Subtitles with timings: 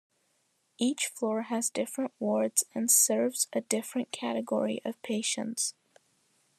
[0.79, 5.75] Each floor has different wards and serves a different category of patients.